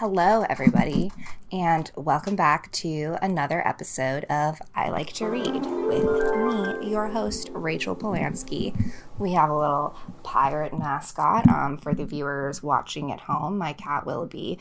[0.00, 1.12] Hello, everybody,
[1.52, 7.50] and welcome back to another episode of I Like to Read with me, your host,
[7.52, 8.74] Rachel Polanski.
[9.18, 13.58] We have a little pirate mascot um, for the viewers watching at home.
[13.58, 14.58] My cat Willoughby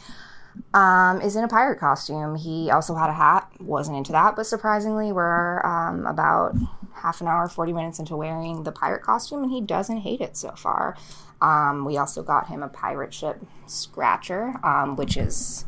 [0.73, 2.35] um, is in a pirate costume.
[2.35, 6.53] He also had a hat, wasn't into that, but surprisingly, we're um, about
[6.95, 10.35] half an hour, 40 minutes into wearing the pirate costume, and he doesn't hate it
[10.35, 10.97] so far.
[11.41, 15.65] Um, we also got him a pirate ship scratcher, um, which is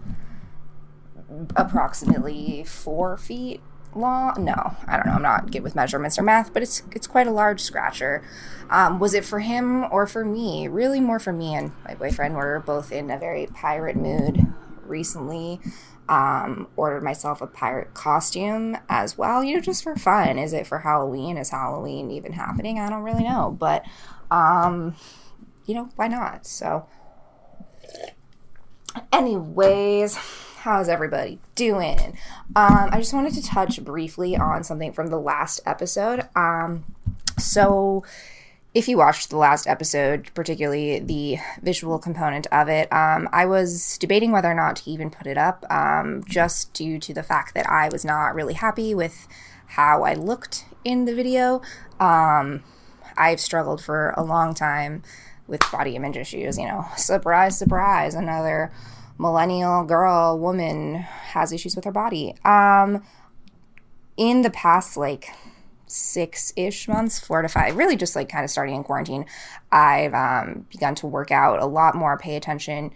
[1.55, 3.61] approximately four feet
[3.95, 4.43] long.
[4.43, 5.13] No, I don't know.
[5.13, 8.23] I'm not good with measurements or math, but it's it's quite a large scratcher.
[8.69, 10.67] Um, was it for him or for me?
[10.67, 12.35] Really, more for me and my boyfriend.
[12.35, 14.45] We're both in a very pirate mood
[14.85, 15.59] recently.
[16.09, 20.37] Um, ordered myself a pirate costume as well, you know, just for fun.
[20.37, 21.37] Is it for Halloween?
[21.37, 22.79] Is Halloween even happening?
[22.79, 23.85] I don't really know, but
[24.29, 24.95] um,
[25.65, 26.45] you know, why not?
[26.45, 26.85] So,
[29.11, 30.15] anyways,
[30.59, 32.17] how's everybody doing?
[32.55, 36.27] Um, I just wanted to touch briefly on something from the last episode.
[36.35, 36.85] Um,
[37.37, 38.03] so,
[38.73, 43.97] if you watched the last episode, particularly the visual component of it, um, I was
[43.97, 47.53] debating whether or not to even put it up, um, just due to the fact
[47.53, 49.27] that I was not really happy with
[49.67, 51.61] how I looked in the video.
[51.99, 52.63] Um,
[53.17, 55.03] I've struggled for a long time
[55.51, 56.57] with body image issues.
[56.57, 58.71] You know, surprise, surprise, another
[59.19, 62.35] millennial girl, woman has issues with her body.
[62.43, 63.03] Um,
[64.17, 65.29] in the past, like
[65.85, 69.25] six ish months, four to five, really just like kind of starting in quarantine,
[69.71, 72.91] I've um, begun to work out a lot more, pay attention.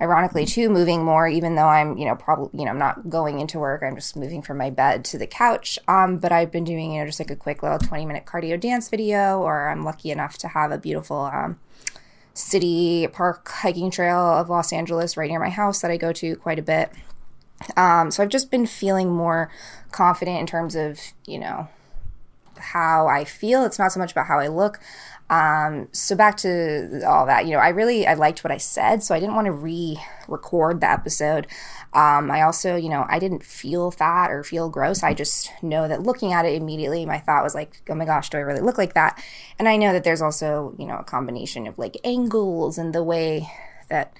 [0.00, 3.38] Ironically, too, moving more, even though I'm, you know, probably, you know, I'm not going
[3.38, 3.82] into work.
[3.82, 5.78] I'm just moving from my bed to the couch.
[5.88, 8.58] Um, but I've been doing, you know, just like a quick little 20 minute cardio
[8.58, 11.58] dance video, or I'm lucky enough to have a beautiful um,
[12.40, 16.36] city park hiking trail of Los Angeles right near my house that I go to
[16.36, 16.90] quite a bit.
[17.76, 19.50] Um, so I've just been feeling more
[19.90, 21.68] confident in terms of, you know,
[22.58, 23.64] how I feel.
[23.64, 24.80] It's not so much about how I look.
[25.30, 29.04] Um, so back to all that, you know, I really I liked what I said,
[29.04, 31.46] so I didn't want to re-record the episode.
[31.92, 35.04] Um, I also, you know, I didn't feel fat or feel gross.
[35.04, 38.28] I just know that looking at it immediately, my thought was like, oh my gosh,
[38.28, 39.22] do I really look like that?
[39.56, 43.04] And I know that there's also, you know, a combination of like angles and the
[43.04, 43.48] way
[43.88, 44.12] that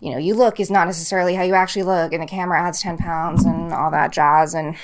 [0.00, 2.80] you know you look is not necessarily how you actually look, and the camera adds
[2.80, 4.76] ten pounds and all that jazz and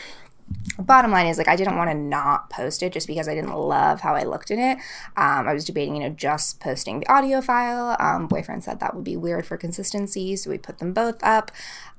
[0.78, 3.52] bottom line is like i didn't want to not post it just because i didn't
[3.52, 4.78] love how i looked in it.
[5.16, 7.96] Um, i was debating you know just posting the audio file.
[7.98, 11.50] Um, boyfriend said that would be weird for consistency so we put them both up.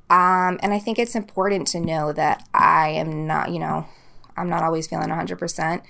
[0.09, 3.88] Um, and i think it's important to know that i am not you know
[4.36, 5.81] i'm not always feeling 100%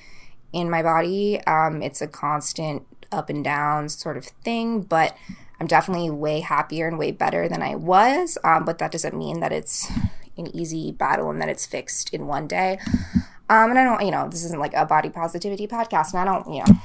[0.51, 1.41] in my body.
[1.47, 5.15] Um, it's a constant up and down sort of thing but
[5.59, 8.37] i'm definitely way happier and way better than i was.
[8.43, 9.91] Um, but that doesn't mean that it's
[10.37, 12.79] an easy battle and that it's fixed in one day.
[13.49, 16.25] Um, and I don't, you know, this isn't like a body positivity podcast, and I
[16.25, 16.79] don't, you know,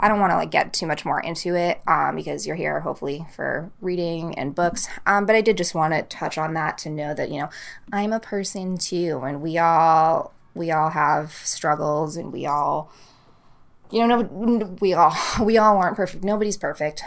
[0.00, 2.80] I don't want to like get too much more into it um, because you're here
[2.80, 4.88] hopefully for reading and books.
[5.06, 7.50] Um, but I did just want to touch on that to know that you know
[7.92, 12.92] I'm a person too, and we all we all have struggles, and we all,
[13.90, 16.22] you know, no, we all we all aren't perfect.
[16.22, 17.02] Nobody's perfect.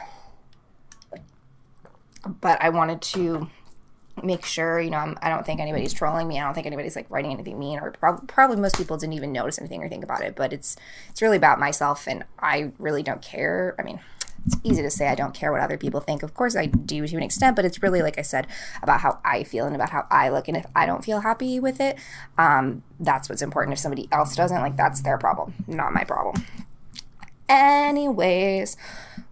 [2.41, 3.49] But I wanted to
[4.23, 6.39] make sure you know I'm, i do not think anybody's trolling me.
[6.39, 9.31] I don't think anybody's like writing anything mean or prob- probably most people didn't even
[9.31, 10.75] notice anything or think about it but it's
[11.09, 13.75] it's really about myself and i really don't care.
[13.79, 13.99] I mean
[14.45, 16.23] it's easy to say i don't care what other people think.
[16.23, 18.47] Of course i do to an extent but it's really like i said
[18.81, 21.59] about how i feel and about how i look and if i don't feel happy
[21.59, 21.97] with it
[22.37, 23.73] um, that's what's important.
[23.73, 26.43] If somebody else doesn't like that's their problem not my problem.
[27.47, 28.77] Anyways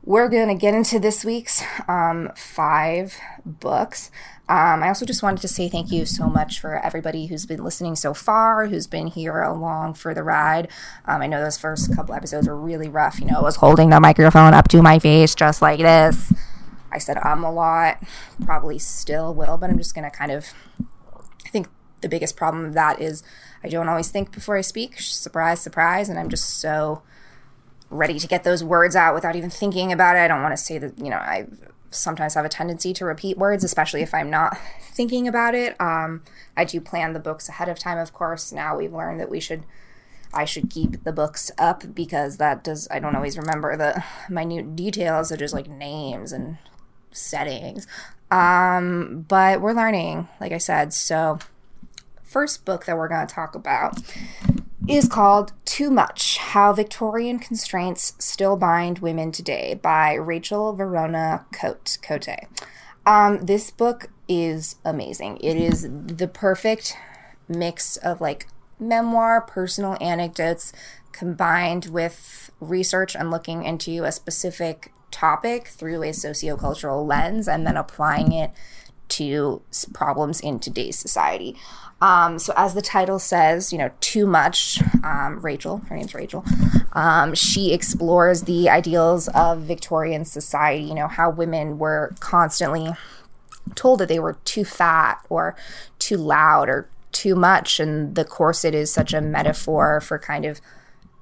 [0.03, 4.09] we're to get into this week's um, five books
[4.50, 7.64] um, I also just wanted to say thank you so much for everybody who's been
[7.64, 10.70] listening so far, who's been here along for the ride.
[11.06, 13.20] Um, I know those first couple episodes were really rough.
[13.20, 16.34] You know, I was holding the microphone up to my face just like this.
[16.92, 18.02] I said um a lot,
[18.44, 20.48] probably still will, but I'm just going to kind of.
[21.45, 21.68] I think
[22.02, 23.22] the biggest problem of that is
[23.63, 25.00] I don't always think before I speak.
[25.00, 26.10] Surprise, surprise.
[26.10, 27.04] And I'm just so
[27.92, 30.19] ready to get those words out without even thinking about it.
[30.19, 31.45] I don't want to say that, you know, I
[31.91, 35.80] sometimes have a tendency to repeat words, especially if I'm not thinking about it.
[35.80, 36.24] Um,
[36.56, 38.51] I do plan the books ahead of time, of course.
[38.51, 39.63] Now we've learned that we should,
[40.33, 44.75] I should keep the books up because that does, I don't always remember the minute
[44.75, 46.57] details, such as like names and
[47.12, 47.88] settings.
[48.31, 50.94] Um, but we're learning, like I said.
[50.94, 51.39] So,
[52.24, 54.00] first book that we're going to talk about
[54.88, 61.98] is called Too Much How Victorian Constraints Still Bind Women Today by Rachel Vorona Cote.
[62.02, 62.48] Cote.
[63.06, 65.38] Um, this book is amazing.
[65.42, 66.96] It is the perfect
[67.48, 68.48] mix of like
[68.80, 70.72] memoir, personal anecdotes
[71.12, 77.76] combined with research and looking into a specific topic through a sociocultural lens and then
[77.76, 78.52] applying it
[79.09, 79.61] to
[79.94, 81.56] problems in today's society.
[82.01, 84.81] Um, so, as the title says, you know, too much.
[85.03, 86.45] Um, Rachel, her name's Rachel.
[86.94, 90.83] Um, she explores the ideals of Victorian society.
[90.83, 92.89] You know, how women were constantly
[93.75, 95.56] told that they were too fat or
[96.00, 100.61] too loud or too much, and the corset is such a metaphor for kind of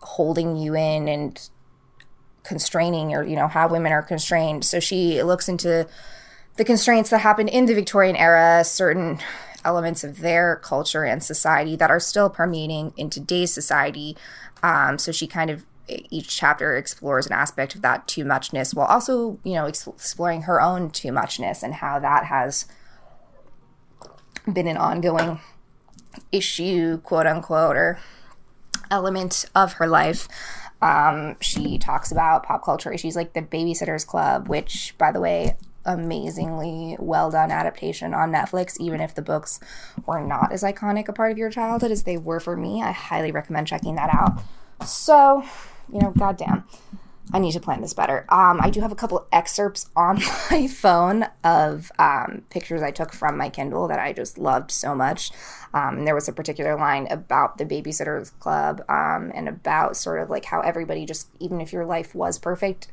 [0.01, 1.49] holding you in and
[2.43, 4.63] constraining, or you know, how women are constrained.
[4.63, 5.87] So she looks into
[6.57, 9.19] the constraints that happened in the Victorian era, certain
[9.63, 14.18] elements of their culture and society that are still permeating in today's society.
[14.63, 18.88] Um, so she kind of each chapter explores an aspect of that too muchness while
[18.88, 22.65] also, you know, exploring her own too muchness and how that has
[24.51, 25.39] been an ongoing
[26.31, 28.00] issue, quote unquote, or
[28.92, 30.27] element of her life.
[30.81, 35.56] Um, she talks about pop culture issues like the Babysitters Club, which, by the way,
[35.87, 39.59] amazingly well done adaptation on Netflix, even if the books
[40.05, 42.83] were not as iconic a part of your childhood as they were for me.
[42.83, 44.43] I highly recommend checking that out.
[44.85, 45.43] So,
[45.91, 46.65] you know, goddamn.
[47.33, 48.25] I need to plan this better.
[48.29, 50.19] Um, I do have a couple excerpts on
[50.51, 54.95] my phone of um, pictures I took from my Kindle that I just loved so
[54.95, 55.31] much.
[55.73, 60.29] Um, there was a particular line about the Babysitters Club um, and about sort of
[60.29, 62.87] like how everybody just, even if your life was perfect,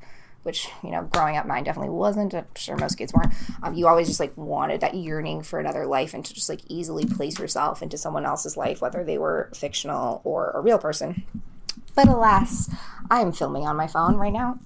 [0.45, 2.35] which you know growing up mine definitely wasn't.
[2.35, 3.33] I'm sure most kids weren't.
[3.63, 6.61] Um, you always just like wanted that yearning for another life and to just like
[6.69, 11.25] easily place yourself into someone else's life whether they were fictional or a real person.
[11.97, 12.71] But alas
[13.11, 14.59] i am filming on my phone right now.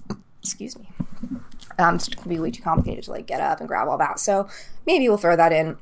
[0.43, 0.89] Excuse me.
[1.77, 3.97] Um, it's going to be way too complicated to like get up and grab all
[3.97, 4.19] that.
[4.19, 4.49] So
[4.85, 5.77] maybe we'll throw that in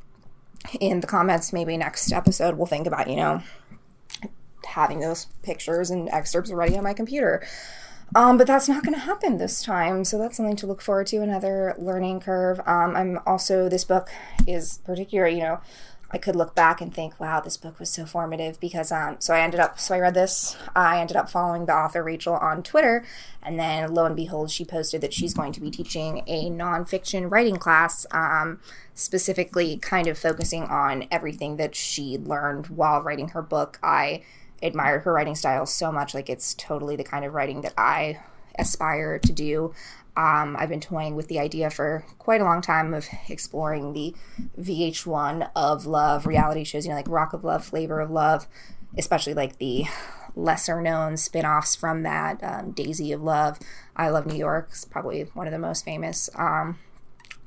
[0.79, 1.51] in the comments.
[1.51, 3.41] Maybe next episode we'll think about you know
[4.65, 7.41] having those pictures and excerpts ready on my computer
[8.15, 10.03] um, but that's not going to happen this time.
[10.05, 12.59] So that's something to look forward to, another learning curve.
[12.65, 14.09] Um, I'm also, this book
[14.45, 15.59] is particular, you know,
[16.09, 19.33] I could look back and think, wow, this book was so formative because, um, so
[19.33, 22.63] I ended up, so I read this, I ended up following the author Rachel on
[22.63, 23.03] Twitter,
[23.43, 27.29] and then lo and behold, she posted that she's going to be teaching a nonfiction
[27.29, 28.61] writing class, um,
[28.93, 33.77] specifically kind of focusing on everything that she learned while writing her book.
[33.83, 34.23] I
[34.61, 36.13] admired her writing style so much.
[36.13, 38.19] Like it's totally the kind of writing that I
[38.57, 39.73] aspire to do.
[40.15, 44.15] Um, I've been toying with the idea for quite a long time of exploring the
[44.59, 48.47] VH1 of love reality shows, you know, like Rock of Love, Flavor of Love,
[48.97, 49.85] especially like the
[50.35, 52.43] lesser known spin offs from that.
[52.43, 53.59] Um, Daisy of Love,
[53.95, 56.31] I Love New York is probably one of the most famous.
[56.35, 56.79] Um,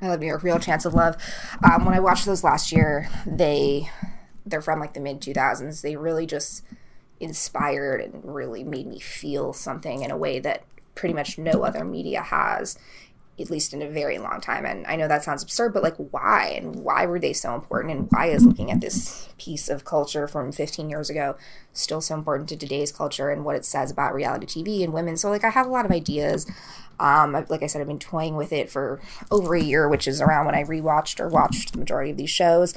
[0.01, 1.17] I Love New York, Real Chance of Love.
[1.65, 3.91] Um, when I watched those last year, they
[4.47, 5.83] they're from like the mid 2000s.
[5.83, 6.65] They really just
[7.21, 10.65] inspired and really made me feel something in a way that
[10.95, 12.79] pretty much no other media has
[13.41, 14.67] at least in a very long time.
[14.67, 16.53] And I know that sounds absurd, but like, why?
[16.57, 17.95] And why were they so important?
[17.95, 21.37] And why is looking at this piece of culture from 15 years ago
[21.73, 25.17] still so important to today's culture and what it says about reality TV and women?
[25.17, 26.47] So, like, I have a lot of ideas.
[26.99, 29.01] Um, like I said, I've been toying with it for
[29.31, 32.31] over a year, which is around when I rewatched or watched the majority of these
[32.31, 32.75] shows.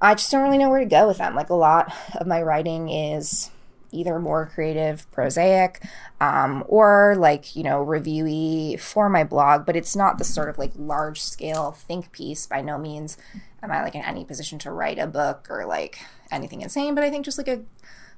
[0.00, 1.34] I just don't really know where to go with them.
[1.34, 3.50] Like, a lot of my writing is
[3.90, 5.82] either more creative, prosaic,
[6.20, 10.58] um, or like, you know, reviewy for my blog, but it's not the sort of
[10.58, 12.46] like large scale think piece.
[12.46, 13.16] By no means
[13.62, 15.98] am I like in any position to write a book or like
[16.30, 17.62] anything insane, but I think just like a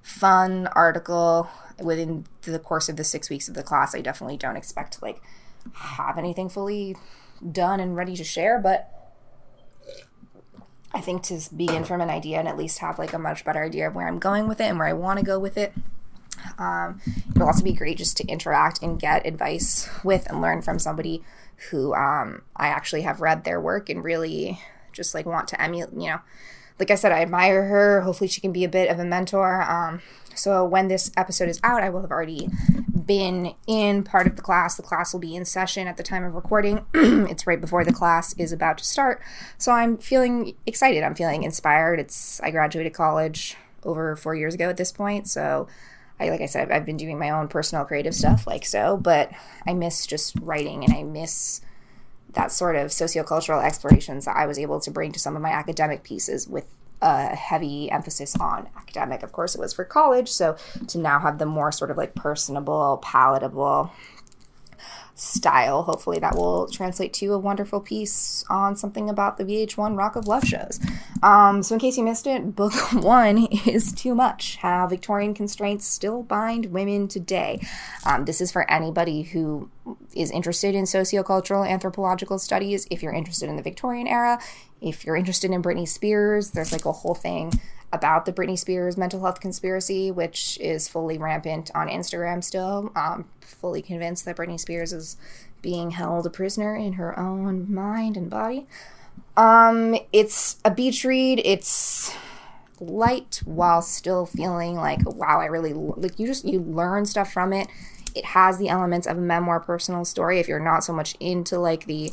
[0.03, 1.49] fun article
[1.79, 5.05] within the course of the six weeks of the class, I definitely don't expect to
[5.05, 5.23] like
[5.75, 6.97] have anything fully
[7.51, 9.00] done and ready to share, but
[10.93, 13.63] I think to begin from an idea and at least have like a much better
[13.63, 15.73] idea of where I'm going with it and where I want to go with it.
[16.59, 17.01] Um,
[17.35, 21.23] it'll also be great just to interact and get advice with and learn from somebody
[21.71, 24.61] who um, I actually have read their work and really
[24.93, 26.21] just like want to emulate, you know.
[26.79, 28.01] Like I said, I admire her.
[28.01, 29.61] Hopefully, she can be a bit of a mentor.
[29.61, 30.01] Um,
[30.35, 32.49] so, when this episode is out, I will have already
[33.11, 34.77] been in part of the class.
[34.77, 36.87] The class will be in session at the time of recording.
[36.95, 39.21] it's right before the class is about to start.
[39.59, 41.03] So I'm feeling excited.
[41.03, 41.99] I'm feeling inspired.
[41.99, 45.29] It's I graduated college over 4 years ago at this point.
[45.29, 45.67] So
[46.21, 49.33] I like I said I've been doing my own personal creative stuff like so, but
[49.67, 51.63] I miss just writing and I miss
[52.35, 55.51] that sort of sociocultural explorations that I was able to bring to some of my
[55.51, 56.67] academic pieces with
[57.03, 59.23] a heavy emphasis on academic.
[59.23, 60.57] Of course, it was for college, so
[60.89, 63.93] to now have the more sort of like personable, palatable
[65.21, 65.83] style.
[65.83, 70.27] Hopefully, that will translate to a wonderful piece on something about the VH1 Rock of
[70.27, 70.81] Love shows.
[71.23, 75.87] Um, so, in case you missed it, book one is Too Much How Victorian Constraints
[75.87, 77.61] Still Bind Women Today.
[78.07, 79.71] Um, this is for anybody who
[80.15, 82.87] is interested in sociocultural anthropological studies.
[82.91, 84.41] If you're interested in the Victorian era,
[84.81, 87.53] if you're interested in Britney Spears, there's like a whole thing
[87.93, 92.93] about the Britney Spears mental health conspiracy, which is fully rampant on Instagram still.
[92.95, 95.17] I'm fully convinced that Britney Spears is
[95.61, 98.67] being held a prisoner in her own mind and body.
[99.37, 101.41] Um, it's a beach read.
[101.45, 102.15] It's
[102.81, 107.53] light while still feeling like wow, I really like you just you learn stuff from
[107.53, 107.69] it.
[108.15, 111.59] It has the elements of a memoir personal story if you're not so much into
[111.59, 112.11] like the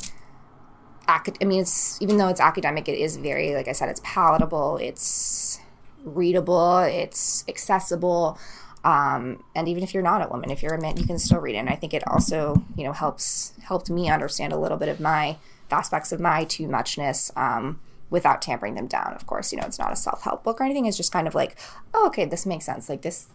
[1.08, 4.76] I mean, it's even though it's academic, it is very, like I said, it's palatable,
[4.76, 5.58] it's
[6.04, 8.38] readable, it's accessible.
[8.84, 11.40] Um, and even if you're not a woman, if you're a man, you can still
[11.40, 11.58] read it.
[11.58, 15.00] And I think it also, you know, helps helped me understand a little bit of
[15.00, 15.38] my
[15.70, 19.14] aspects of my too muchness um, without tampering them down.
[19.14, 20.86] Of course, you know, it's not a self help book or anything.
[20.86, 21.58] It's just kind of like,
[21.94, 22.88] oh, okay, this makes sense.
[22.88, 23.28] Like this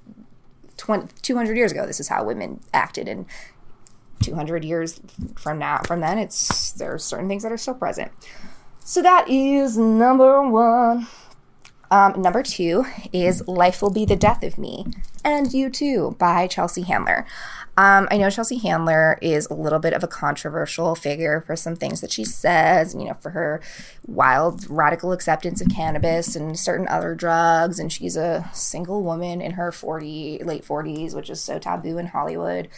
[0.77, 3.25] 20, 200 years ago, this is how women acted, and
[4.21, 5.01] 200 years
[5.35, 8.11] from now from then it's there are certain things that are still present.
[8.79, 11.07] So that is number one.
[11.91, 14.85] Um, number two is life will be the death of me
[15.23, 17.27] and you too by chelsea handler.
[17.75, 21.75] Um, I know Chelsea Handler is a little bit of a controversial figure for some
[21.75, 23.61] things that she says, you know, for her
[24.05, 27.79] wild radical acceptance of cannabis and certain other drugs.
[27.79, 32.07] And she's a single woman in her 40, late 40s, which is so taboo in
[32.07, 32.69] Hollywood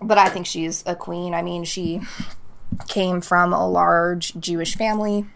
[0.00, 1.34] but I think she's a queen.
[1.34, 2.00] I mean, she
[2.88, 5.26] came from a large Jewish family.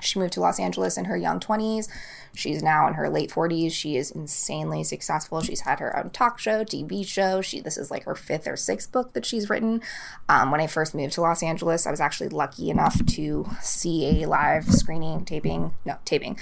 [0.00, 1.88] She moved to Los Angeles in her young 20s.
[2.34, 3.72] She's now in her late 40s.
[3.72, 5.42] She is insanely successful.
[5.42, 7.42] She's had her own talk show, TV show.
[7.42, 9.82] She this is like her fifth or sixth book that she's written.
[10.28, 14.22] Um, when I first moved to Los Angeles, I was actually lucky enough to see
[14.22, 16.38] a live screening, taping, no, taping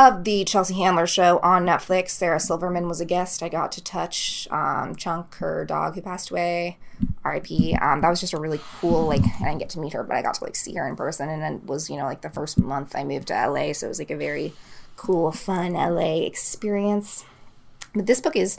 [0.00, 2.10] of the Chelsea Handler show on Netflix.
[2.10, 3.42] Sarah Silverman was a guest.
[3.42, 6.78] I got to touch um, Chunk, her dog who passed away,
[7.22, 7.74] R.I.P.
[7.74, 9.20] Um, that was just a really cool like.
[9.40, 11.28] I didn't get to meet her, but I got to like see her in person,
[11.28, 13.90] and it was you know like the first month I moved to LA, so it
[13.90, 14.54] was like a very
[14.96, 17.26] cool, fun LA experience.
[17.94, 18.56] But this book is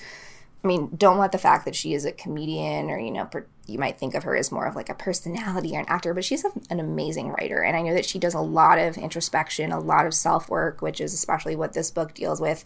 [0.63, 3.47] I mean, don't let the fact that she is a comedian or, you know, per,
[3.65, 6.23] you might think of her as more of like a personality or an actor, but
[6.23, 7.63] she's a, an amazing writer.
[7.63, 10.81] And I know that she does a lot of introspection, a lot of self work,
[10.81, 12.63] which is especially what this book deals with.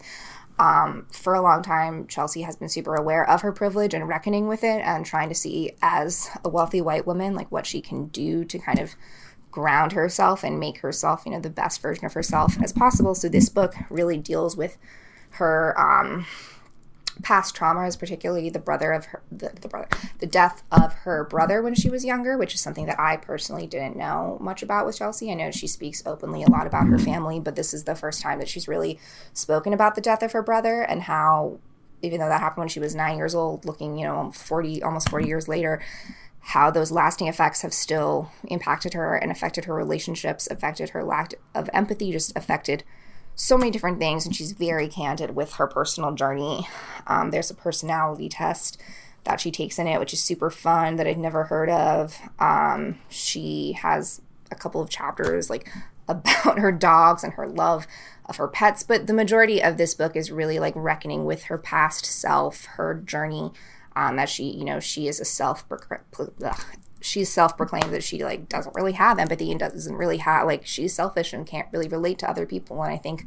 [0.58, 4.48] Um, for a long time, Chelsea has been super aware of her privilege and reckoning
[4.48, 8.06] with it and trying to see, as a wealthy white woman, like what she can
[8.08, 8.94] do to kind of
[9.50, 13.14] ground herself and make herself, you know, the best version of herself as possible.
[13.14, 14.76] So this book really deals with
[15.32, 15.74] her.
[15.78, 16.26] Um,
[17.22, 21.62] past traumas, particularly the brother of her, the, the brother, the death of her brother
[21.62, 24.98] when she was younger, which is something that I personally didn't know much about with
[24.98, 25.30] Chelsea.
[25.30, 27.04] I know she speaks openly a lot about her mm-hmm.
[27.04, 28.98] family, but this is the first time that she's really
[29.32, 31.58] spoken about the death of her brother and how,
[32.02, 35.08] even though that happened when she was nine years old, looking, you know, 40, almost
[35.08, 35.80] 40 years later,
[36.40, 41.34] how those lasting effects have still impacted her and affected her relationships, affected her lack
[41.54, 42.84] of empathy, just affected
[43.36, 46.66] so many different things, and she's very candid with her personal journey.
[47.06, 48.80] Um, there's a personality test
[49.24, 52.18] that she takes in it, which is super fun that I'd never heard of.
[52.38, 55.70] Um, she has a couple of chapters like
[56.08, 57.86] about her dogs and her love
[58.24, 61.58] of her pets, but the majority of this book is really like reckoning with her
[61.58, 63.52] past self, her journey.
[63.94, 65.66] Um, that she, you know, she is a self
[67.16, 70.94] she's self-proclaimed that she like doesn't really have empathy and doesn't really have like she's
[70.94, 73.26] selfish and can't really relate to other people and i think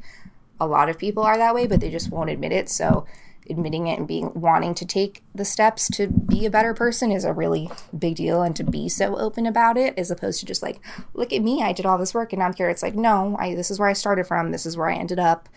[0.60, 2.70] a lot of people are that way but they just won't admit it.
[2.70, 3.06] So
[3.50, 7.24] admitting it and being wanting to take the steps to be a better person is
[7.24, 7.68] a really
[7.98, 10.80] big deal and to be so open about it as opposed to just like
[11.16, 12.70] look at me i did all this work and i'm here.
[12.70, 15.20] It's like no I, this is where i started from this is where i ended
[15.20, 15.50] up.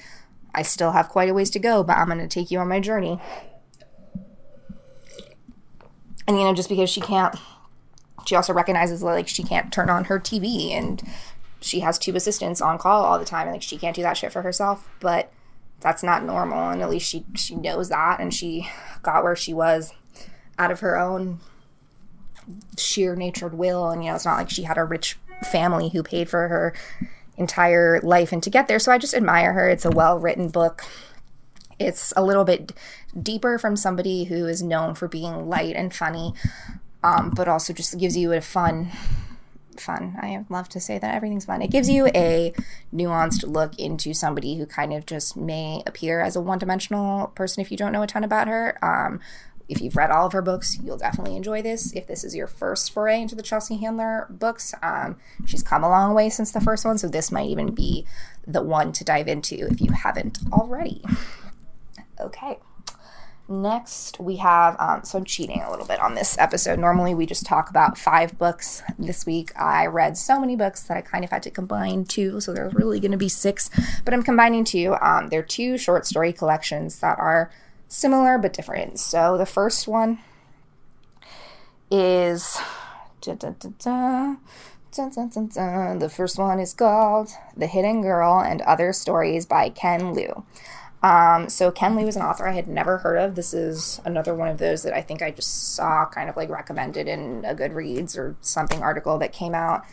[0.55, 2.69] I still have quite a ways to go but i'm going to take you on
[2.69, 3.21] my journey.
[6.27, 7.37] And you know just because she can't
[8.27, 11.03] she also recognizes like she can't turn on her TV and
[11.61, 14.17] she has two assistants on call all the time and like she can't do that
[14.17, 15.33] shit for herself but
[15.81, 18.69] that's not normal and at least she she knows that and she
[19.03, 19.93] got where she was
[20.59, 21.41] out of her own
[22.77, 26.03] sheer natured will and you know it's not like she had a rich family who
[26.03, 26.75] paid for her
[27.37, 28.79] entire life and to get there.
[28.79, 29.69] So i just admire her.
[29.69, 30.83] It's a well written book.
[31.79, 32.73] It's a little bit
[33.21, 36.35] deeper from somebody who is known for being light and funny
[37.03, 38.91] um, but also just gives you a fun
[39.79, 40.17] fun.
[40.21, 41.63] I love to say that everything's fun.
[41.63, 42.53] It gives you a
[42.95, 47.63] nuanced look into somebody who kind of just may appear as a one dimensional person
[47.63, 48.79] if you don't know a ton about her.
[48.85, 49.21] Um,
[49.69, 51.95] If you've read all of her books, you'll definitely enjoy this.
[51.95, 55.17] If this is your first foray into the Chelsea Handler books, um,
[55.47, 58.05] she's come a long way since the first one, so this might even be
[58.47, 61.03] the one to dive into if you haven't already.
[62.21, 62.59] Okay.
[63.53, 66.79] Next, we have, um, so I'm cheating a little bit on this episode.
[66.79, 68.83] Normally, we just talk about five books.
[68.99, 72.41] This week, I read so many books that I kind of had to combine two,
[72.41, 73.69] so there's really going to be six,
[74.07, 74.97] but I'm combining two.
[75.03, 77.53] Um, they're two short story collections that are
[77.89, 78.99] similar but different.
[78.99, 80.21] So the first one
[81.91, 82.59] is.
[83.21, 84.37] Da, da, da,
[84.95, 90.45] the first one is called The Hidden Girl and Other Stories by Ken Liu.
[91.03, 93.35] Um, so Ken Liu is an author I had never heard of.
[93.35, 96.49] This is another one of those that I think I just saw kind of like
[96.49, 99.85] recommended in a Goodreads or something article that came out.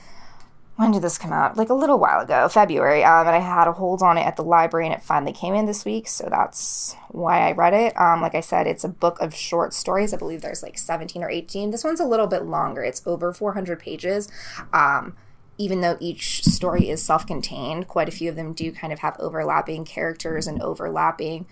[0.75, 1.57] When did this come out?
[1.57, 3.03] Like a little while ago, February.
[3.03, 5.53] Um, and I had a hold on it at the library, and it finally came
[5.53, 6.07] in this week.
[6.07, 7.99] So that's why I read it.
[7.99, 10.13] Um, like I said, it's a book of short stories.
[10.13, 11.71] I believe there's like 17 or 18.
[11.71, 12.81] This one's a little bit longer.
[12.81, 14.29] It's over 400 pages.
[14.71, 15.17] Um,
[15.59, 18.99] even though each story is self contained, quite a few of them do kind of
[18.99, 21.45] have overlapping characters and overlapping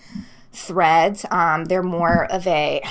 [0.52, 1.26] threads.
[1.30, 2.82] Um, they're more of a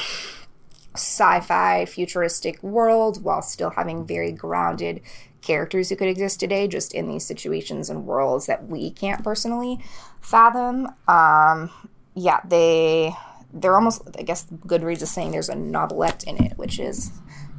[0.94, 5.00] sci fi futuristic world while still having very grounded
[5.40, 9.78] characters who could exist today, just in these situations and worlds that we can't personally
[10.20, 10.86] fathom.
[11.08, 11.70] Um,
[12.14, 13.14] yeah, they
[13.54, 17.10] they're almost I guess Goodreads is saying there's a novelette in it, which is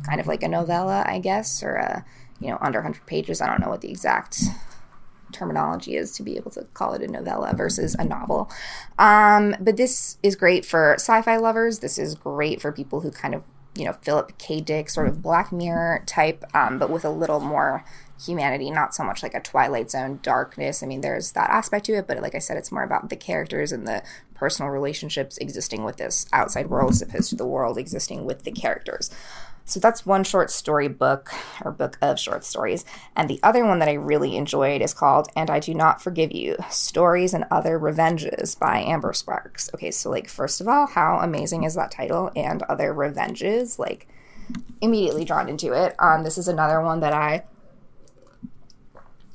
[0.06, 2.06] kind of like a novella, I guess, or a
[2.40, 3.42] you know, under 100 pages.
[3.42, 4.42] I don't know what the exact
[5.32, 8.50] terminology is to be able to call it a novella versus a novel.
[8.98, 11.80] Um, but this is great for sci fi lovers.
[11.80, 13.44] This is great for people who kind of,
[13.76, 14.62] you know, Philip K.
[14.62, 17.84] Dick sort of Black Mirror type, um, but with a little more
[18.26, 20.82] humanity, not so much like a Twilight Zone darkness.
[20.82, 23.16] I mean, there's that aspect to it, but like I said, it's more about the
[23.16, 24.02] characters and the
[24.34, 28.52] personal relationships existing with this outside world as opposed to the world existing with the
[28.52, 29.12] characters.
[29.68, 31.30] So that's one short story book
[31.64, 32.86] or book of short stories.
[33.18, 36.32] And the other one that I really enjoyed is called And I Do Not Forgive
[36.32, 39.70] You Stories and Other Revenges by Amber Sparks.
[39.74, 42.32] Okay, so, like, first of all, how amazing is that title?
[42.34, 43.78] And Other Revenges?
[43.78, 44.08] Like,
[44.80, 45.96] immediately drawn into it.
[46.00, 47.44] Um, this is another one that I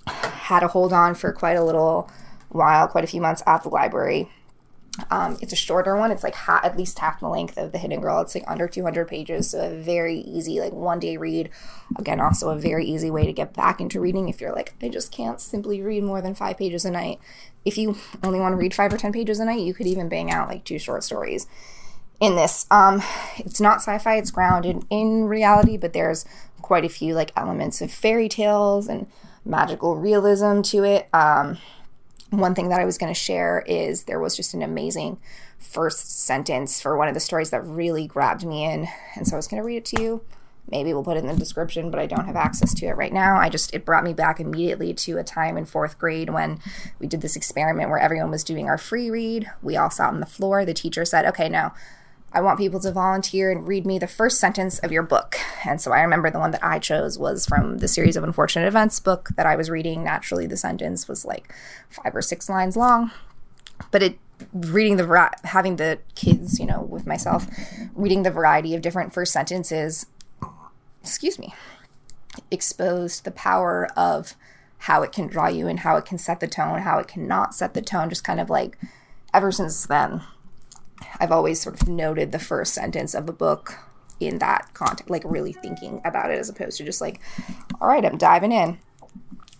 [0.07, 2.11] had a hold on for quite a little
[2.49, 4.31] while, quite a few months at the library.
[5.11, 6.11] Um, it's a shorter one.
[6.11, 8.20] It's like ha- at least half the length of The Hidden Girl.
[8.20, 11.48] It's like under 200 pages, so a very easy, like one day read.
[11.98, 14.88] Again, also a very easy way to get back into reading if you're like, I
[14.88, 17.18] just can't simply read more than five pages a night.
[17.64, 20.09] If you only want to read five or 10 pages a night, you could even
[20.09, 21.46] bang out like two short stories
[22.20, 22.66] in this.
[22.70, 23.02] Um,
[23.38, 26.24] it's not sci fi, it's grounded in reality, but there's
[26.61, 29.07] quite a few like elements of fairy tales and
[29.44, 31.09] magical realism to it.
[31.12, 31.59] Um,
[32.33, 35.18] one thing that I was going to share is there was just an amazing
[35.59, 38.88] first sentence for one of the stories that really grabbed me in.
[39.14, 40.23] And so I was going to read it to you.
[40.71, 43.12] Maybe we'll put it in the description, but I don't have access to it right
[43.12, 43.37] now.
[43.37, 46.61] I just, it brought me back immediately to a time in fourth grade when
[46.99, 49.51] we did this experiment where everyone was doing our free read.
[49.61, 50.64] We all sat on the floor.
[50.64, 51.75] The teacher said, okay, now
[52.35, 55.37] I want people to volunteer and read me the first sentence of your book.
[55.66, 58.66] And so I remember the one that I chose was from the series of unfortunate
[58.66, 60.03] events book that I was reading.
[60.03, 61.55] Naturally, the sentence was like
[61.90, 63.11] five or six lines long,
[63.90, 64.18] but it
[64.53, 67.47] reading the having the kids, you know, with myself,
[67.95, 70.07] reading the variety of different first sentences.
[71.03, 71.55] Excuse me,
[72.51, 74.37] exposed the power of
[74.79, 77.55] how it can draw you and how it can set the tone, how it cannot
[77.55, 78.09] set the tone.
[78.09, 78.79] Just kind of like
[79.35, 80.23] ever since then
[81.21, 83.79] I've always sort of noted the first sentence of a book
[84.21, 87.21] in that context, like really thinking about it as opposed to just like,
[87.81, 88.79] all right, I'm diving in.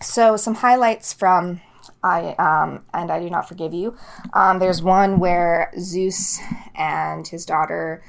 [0.01, 1.61] So some highlights from
[2.03, 3.95] I um, and I do not forgive you.
[4.33, 6.39] Um, there's one where Zeus
[6.75, 8.03] and his daughter,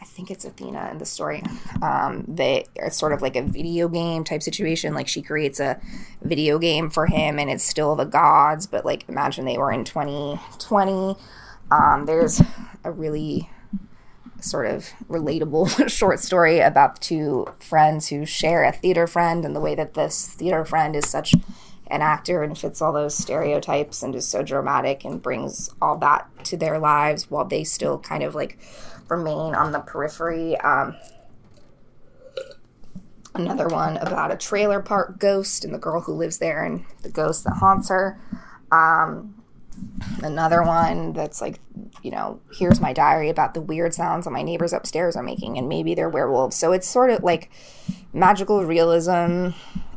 [0.00, 1.42] I think it's Athena in the story.
[1.82, 4.94] Um, they it's sort of like a video game type situation.
[4.94, 5.80] Like she creates a
[6.22, 9.84] video game for him, and it's still the gods, but like imagine they were in
[9.84, 11.16] 2020.
[11.70, 12.42] Um, there's
[12.84, 13.50] a really
[14.40, 19.60] sort of relatable short story about two friends who share a theater friend and the
[19.60, 21.34] way that this theater friend is such
[21.88, 26.28] an actor and fits all those stereotypes and is so dramatic and brings all that
[26.44, 28.58] to their lives while they still kind of like
[29.08, 30.56] remain on the periphery.
[30.58, 30.96] Um,
[33.34, 37.10] another one about a trailer park ghost and the girl who lives there and the
[37.10, 38.18] ghost that haunts her.
[38.72, 39.43] Um,
[40.22, 41.60] another one that's like
[42.02, 45.58] you know here's my diary about the weird sounds that my neighbors upstairs are making
[45.58, 47.50] and maybe they're werewolves so it's sort of like
[48.12, 49.50] magical realism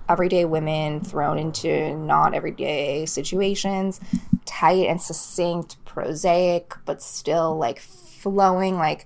[0.09, 3.99] everyday women thrown into not everyday situations
[4.45, 9.05] tight and succinct prosaic but still like flowing like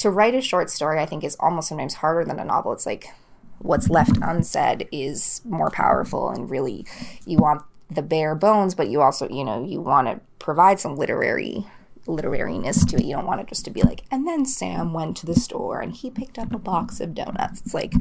[0.00, 2.72] to write a short story, I think, is almost sometimes harder than a novel.
[2.72, 3.08] It's like
[3.58, 6.86] what's left unsaid is more powerful, and really,
[7.26, 10.96] you want the bare bones, but you also, you know, you want to provide some
[10.96, 11.66] literary
[12.06, 13.04] literariness to it.
[13.04, 15.80] You don't want it just to be like, and then Sam went to the store
[15.80, 17.60] and he picked up a box of donuts.
[17.60, 17.94] It's like,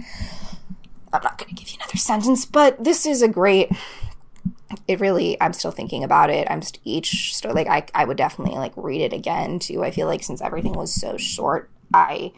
[1.11, 3.71] I'm not going to give you another sentence, but this is a great.
[4.87, 6.47] It really, I'm still thinking about it.
[6.49, 9.83] I'm just each story, like, I, I would definitely like read it again too.
[9.83, 12.33] I feel like since everything was so short, I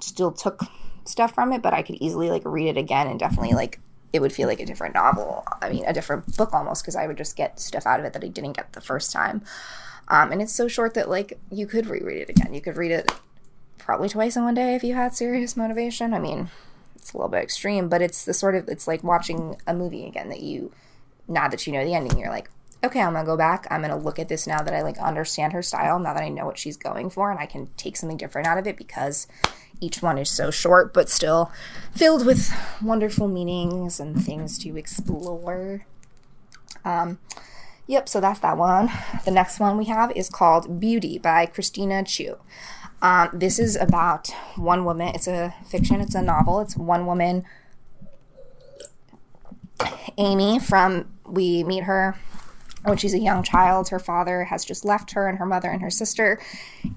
[0.00, 0.60] still took
[1.04, 3.80] stuff from it, but I could easily like read it again and definitely like
[4.12, 5.44] it would feel like a different novel.
[5.60, 8.12] I mean, a different book almost because I would just get stuff out of it
[8.12, 9.42] that I didn't get the first time.
[10.08, 12.52] Um, and it's so short that like you could reread it again.
[12.52, 13.10] You could read it
[13.78, 16.12] probably twice in one day if you had serious motivation.
[16.12, 16.50] I mean,
[16.96, 20.06] it's a little bit extreme, but it's the sort of it's like watching a movie
[20.06, 20.72] again that you
[21.28, 22.50] now that you know the ending, you're like,
[22.84, 23.66] okay, I'm gonna go back.
[23.70, 26.28] I'm gonna look at this now that I like understand her style, now that I
[26.28, 29.26] know what she's going for, and I can take something different out of it because
[29.82, 31.50] each one is so short, but still
[31.92, 35.84] filled with wonderful meanings and things to explore.
[36.84, 37.18] Um,
[37.86, 38.90] yep, so that's that one.
[39.24, 42.38] The next one we have is called Beauty by Christina Chiu.
[43.02, 45.08] Um, this is about one woman.
[45.08, 46.60] It's a fiction, it's a novel.
[46.60, 47.44] It's one woman,
[50.16, 52.16] Amy, from we meet her
[52.82, 53.88] when she's a young child.
[53.88, 56.40] Her father has just left her and her mother and her sister.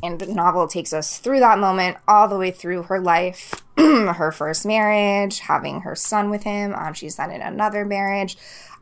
[0.02, 4.32] And the novel takes us through that moment all the way through her life, her
[4.32, 6.74] first marriage, having her son with him.
[6.74, 8.38] Um, she's then in another marriage.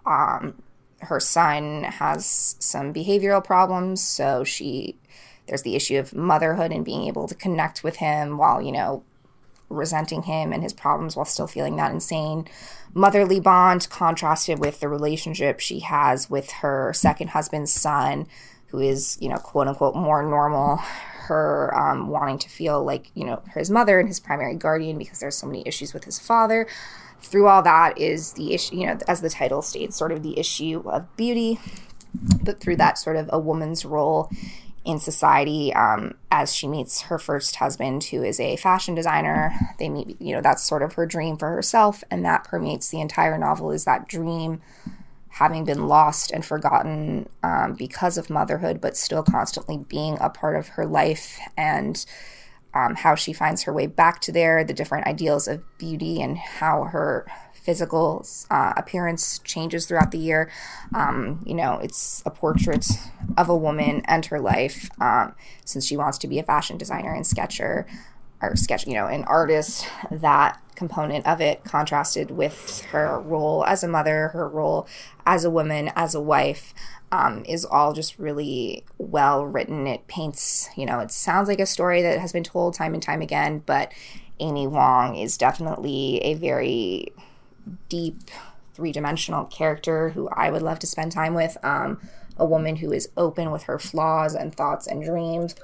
[0.05, 0.55] Um,
[1.01, 4.97] her son has some behavioral problems, so she
[5.47, 9.03] there's the issue of motherhood and being able to connect with him while you know
[9.69, 12.47] resenting him and his problems while still feeling that insane
[12.93, 18.28] motherly bond contrasted with the relationship she has with her second husband's son
[18.73, 20.78] who is you know quote unquote more normal.
[21.28, 25.19] Her um, wanting to feel like you know his mother and his primary guardian because
[25.19, 26.67] there's so many issues with his father.
[27.21, 30.38] Through all that is the issue you know as the title states sort of the
[30.38, 31.60] issue of beauty.
[32.43, 34.30] But through that sort of a woman's role
[34.86, 39.54] in society um, as she meets her first husband, who is a fashion designer.
[39.80, 43.02] They meet, you know, that's sort of her dream for herself, and that permeates the
[43.02, 43.72] entire novel.
[43.72, 44.62] Is that dream
[45.30, 50.56] having been lost and forgotten um, because of motherhood, but still constantly being a part
[50.56, 52.06] of her life and
[52.74, 56.38] um, how she finds her way back to there, the different ideals of beauty, and
[56.38, 57.26] how her
[57.63, 60.52] physical uh, appearance changes throughout the year.
[60.93, 62.86] Um, you know, it's a portrait
[63.38, 67.13] of a woman and her life um, since she wants to be a fashion designer
[67.13, 67.88] and sketcher
[68.41, 69.88] or sketch, you know, an artist.
[70.12, 74.86] That component of it contrasted with her role as a mother, her role
[75.26, 76.73] as a woman, as a wife.
[77.13, 79.86] Um, is all just really well written.
[79.86, 83.04] It paints, you know, it sounds like a story that has been told time and
[83.04, 83.91] time again, but
[84.39, 87.13] Amy Wong is definitely a very
[87.89, 88.21] deep,
[88.73, 91.58] three dimensional character who I would love to spend time with.
[91.63, 91.99] Um,
[92.38, 95.56] a woman who is open with her flaws and thoughts and dreams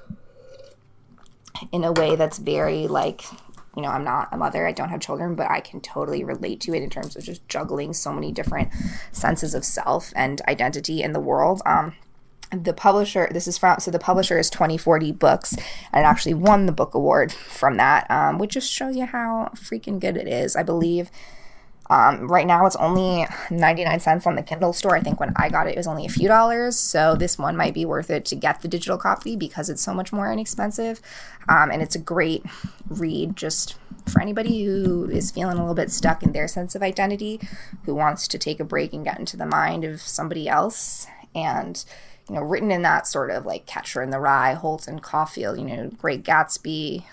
[1.72, 3.24] in a way that's very like
[3.76, 6.60] you know i'm not a mother i don't have children but i can totally relate
[6.62, 8.70] to it in terms of just juggling so many different
[9.12, 11.94] senses of self and identity in the world um,
[12.52, 15.54] the publisher this is from so the publisher is 2040 books
[15.92, 19.52] and it actually won the book award from that um, which just shows you how
[19.56, 21.12] freaking good it is i believe
[21.90, 24.96] um, right now, it's only 99 cents on the Kindle store.
[24.96, 26.78] I think when I got it, it was only a few dollars.
[26.78, 29.94] So this one might be worth it to get the digital copy because it's so
[29.94, 31.02] much more inexpensive.
[31.48, 32.46] Um, and it's a great
[32.88, 33.76] read just
[34.06, 37.40] for anybody who is feeling a little bit stuck in their sense of identity,
[37.86, 41.08] who wants to take a break and get into the mind of somebody else.
[41.34, 41.84] And
[42.28, 45.66] you know, written in that sort of like Catcher in the Rye, Holden Caulfield, you
[45.66, 47.04] know, Great Gatsby.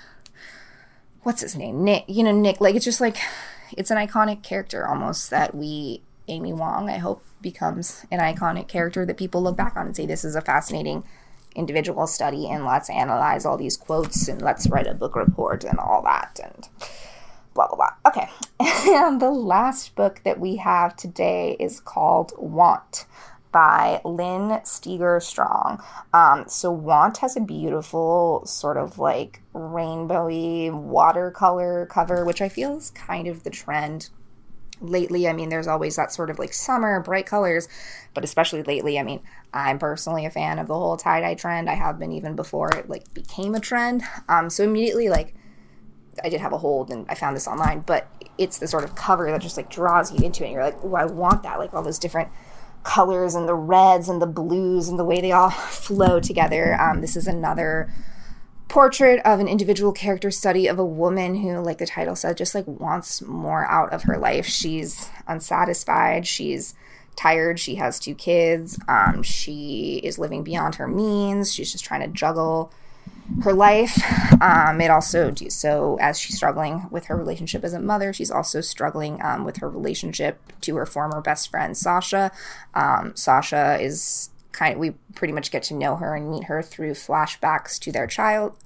[1.22, 1.82] What's his name?
[1.82, 2.04] Nick.
[2.08, 2.60] You know, Nick.
[2.60, 3.16] Like it's just like
[3.76, 9.06] it's an iconic character almost that we Amy Wong I hope becomes an iconic character
[9.06, 11.04] that people look back on and say this is a fascinating
[11.54, 15.78] individual study and let's analyze all these quotes and let's write a book report and
[15.78, 16.68] all that and
[17.54, 17.90] blah blah blah.
[18.06, 18.28] Okay.
[18.60, 23.06] and the last book that we have today is called Want
[23.56, 25.82] by Lynn Steger Strong.
[26.12, 32.76] Um, so Want has a beautiful sort of like rainbowy watercolor cover, which I feel
[32.76, 34.10] is kind of the trend
[34.82, 35.26] lately.
[35.26, 37.66] I mean, there's always that sort of like summer bright colors,
[38.12, 39.22] but especially lately, I mean,
[39.54, 41.70] I'm personally a fan of the whole tie dye trend.
[41.70, 44.02] I have been even before it like became a trend.
[44.28, 45.32] Um, so immediately like
[46.22, 48.94] I did have a hold and I found this online, but it's the sort of
[48.96, 50.48] cover that just like draws you into it.
[50.48, 51.58] And you're like, oh, I want that.
[51.58, 52.28] Like all those different
[52.86, 56.80] colors and the reds and the blues and the way they all flow together.
[56.80, 57.92] Um, this is another
[58.68, 62.54] portrait of an individual character study of a woman who, like the title said, just
[62.54, 64.46] like wants more out of her life.
[64.46, 66.26] She's unsatisfied.
[66.26, 66.74] She's
[67.16, 67.58] tired.
[67.58, 68.78] She has two kids.
[68.88, 71.52] Um, she is living beyond her means.
[71.52, 72.72] She's just trying to juggle
[73.42, 73.98] her life.
[74.40, 78.60] Um, it also so as she's struggling with her relationship as a mother, she's also
[78.60, 82.30] struggling um, with her relationship to her former best friend Sasha.
[82.74, 86.62] Um, Sasha is kind of we pretty much get to know her and meet her
[86.62, 88.56] through flashbacks to their child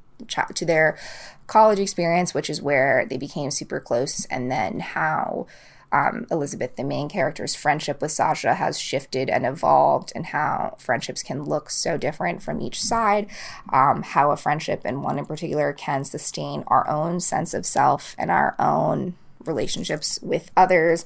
[0.54, 0.98] to their
[1.46, 5.46] college experience, which is where they became super close, and then how
[5.92, 11.22] um, Elizabeth, the main character's friendship with Sasha, has shifted and evolved, and how friendships
[11.22, 13.26] can look so different from each side.
[13.72, 18.14] Um, how a friendship, and one in particular, can sustain our own sense of self
[18.18, 21.04] and our own relationships with others.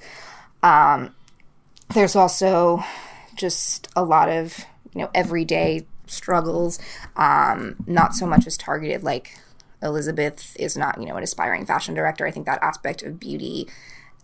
[0.63, 1.15] Um,
[1.95, 2.85] there's also
[3.37, 6.79] just a lot of you know everyday struggles,
[7.17, 9.39] um, not so much as targeted like
[9.83, 12.27] Elizabeth is not, you know, an aspiring fashion director.
[12.27, 13.69] I think that aspect of beauty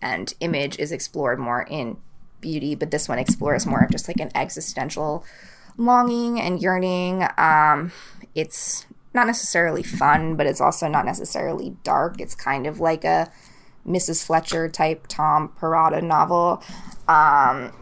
[0.01, 1.97] and image is explored more in
[2.39, 5.23] beauty, but this one explores more of just like an existential
[5.77, 7.25] longing and yearning.
[7.37, 7.91] Um,
[8.35, 12.19] it's not necessarily fun, but it's also not necessarily dark.
[12.19, 13.31] It's kind of like a
[13.87, 14.23] Mrs.
[14.23, 16.63] Fletcher type Tom Perrotta novel.
[17.07, 17.73] Um,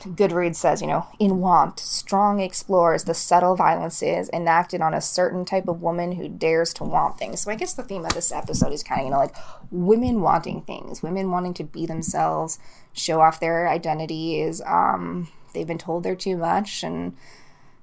[0.00, 5.44] Goodreads says, you know, in Want, Strong explores the subtle violences enacted on a certain
[5.44, 7.42] type of woman who dares to want things.
[7.42, 9.36] So I guess the theme of this episode is kind of, you know, like
[9.70, 12.58] women wanting things, women wanting to be themselves,
[12.92, 14.62] show off their identities.
[14.66, 17.14] Um, they've been told they're too much and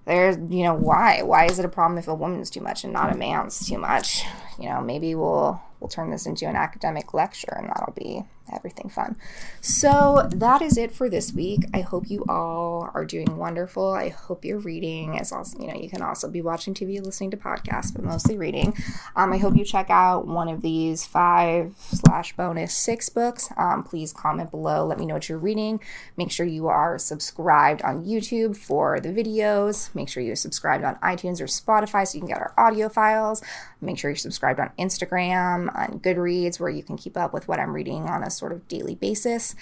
[0.06, 2.94] there's you know why why is it a problem if a woman's too much and
[2.94, 4.24] not a man's too much
[4.58, 8.24] you know maybe we'll we'll turn this into an academic lecture and that'll be
[8.54, 9.16] everything fun.
[9.62, 11.66] So that is it for this week.
[11.74, 13.94] I hope you all are doing wonderful.
[13.94, 15.20] I hope you're reading.
[15.20, 18.38] As also, you know, you can also be watching TV, listening to podcasts, but mostly
[18.38, 18.76] reading.
[19.16, 23.50] Um, I hope you check out one of these five slash bonus six books.
[23.58, 24.86] Um, please comment below.
[24.86, 25.80] Let me know what you're reading.
[26.16, 29.94] Make sure you are subscribed on YouTube for the videos.
[29.96, 33.44] Make sure you're subscribed on iTunes or Spotify so you can get our audio files.
[33.82, 37.60] Make sure you're subscribed on Instagram, on Goodreads, where you can keep up with what
[37.60, 39.56] I'm reading on a sort of daily basis.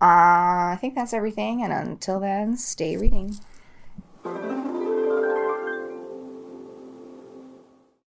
[0.00, 3.38] Uh, I think that's everything, and until then, stay reading.